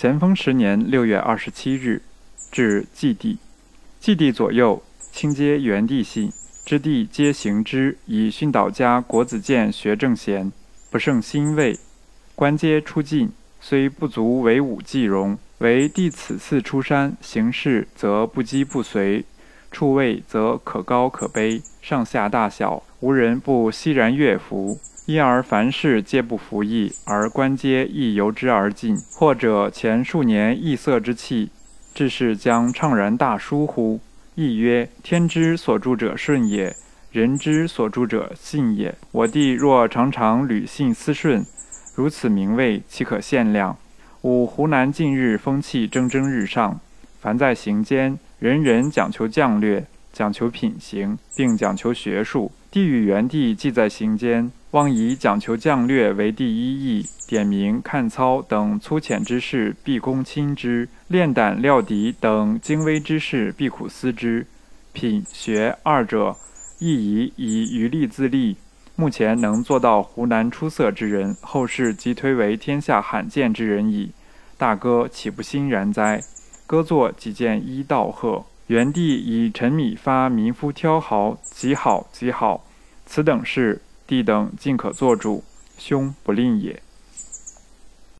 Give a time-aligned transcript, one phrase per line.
[0.00, 2.00] 咸丰十年六月二十七日，
[2.50, 3.36] 至祭地。
[4.00, 6.32] 祭地左右，清接元帝信，
[6.64, 10.50] 知地皆行之，以训导家国子监学正贤，
[10.90, 11.78] 不胜欣慰。
[12.34, 19.24] 官阶出进，虽不足为武继容，唯帝此次出山行事，则不羁不随；
[19.70, 24.80] 处位则可高可卑，上下大小无人不欣然悦服。
[25.10, 28.96] 因而凡事皆不服役，而官阶亦由之而进。
[29.10, 31.50] 或者前数年异色之气，
[31.92, 33.98] 致是将怅然大疏乎？
[34.36, 36.76] 亦曰：天之所助者顺也，
[37.10, 38.94] 人之所助者信也。
[39.10, 41.44] 我弟若常常履信思顺，
[41.96, 43.76] 如此名位，岂可限量？
[44.22, 46.78] 吾湖南近日风气蒸蒸日上，
[47.20, 52.52] 凡在行间，人人讲求将略，讲求品行，并讲求学术。
[52.70, 54.52] 地与元帝既在行间。
[54.72, 64.46] 望以讲求将略为第一义，点名看操等粗浅之事，必躬亲之；练胆料敌等精微之事，必苦思之。
[64.92, 66.36] 品学二者，
[66.78, 68.56] 亦宜以余力自立。
[68.94, 74.12] 目前能做到湖南出色之人，后世即推为天下罕见之人矣。
[74.56, 76.22] 大哥岂不欣然哉？
[76.68, 78.44] 歌作几件一道贺。
[78.68, 82.64] 元帝以陈米发民夫挑豪，极好极好。
[83.04, 83.82] 此等事。
[84.10, 85.44] 弟等尽可做主，
[85.78, 86.82] 兄不吝也。